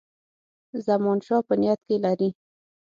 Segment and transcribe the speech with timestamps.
[0.85, 2.29] زمانشاه په نیت کې لري.